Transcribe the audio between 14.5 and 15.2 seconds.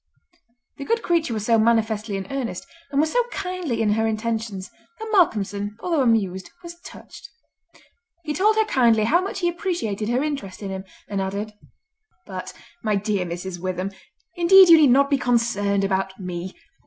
you need not be